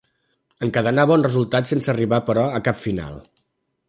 [0.67, 3.21] Encadenà bons resultats sense arribar però a cap final.